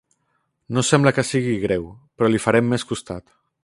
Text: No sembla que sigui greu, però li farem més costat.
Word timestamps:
No 0.77 0.83
sembla 0.87 1.13
que 1.19 1.25
sigui 1.33 1.53
greu, 1.67 1.87
però 2.17 2.33
li 2.35 2.45
farem 2.49 2.75
més 2.75 2.91
costat. 2.95 3.35